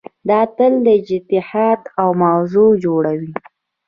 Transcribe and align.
دا 0.29 0.39
تل 0.55 0.73
د 0.85 0.87
اجتهاد 0.99 1.81
موضوع 2.23 2.69
جوړوي. 2.83 3.33